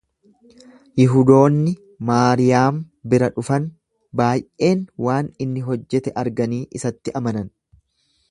[0.99, 1.73] Yihudoonni
[2.09, 2.79] Maariyaam
[3.11, 3.67] bira dhufan
[4.21, 7.47] baay'een waan inni hojjete arganii isatti amanan.